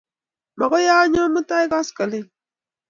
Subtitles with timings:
[0.59, 2.29] Makoy anyo mutai koskoling'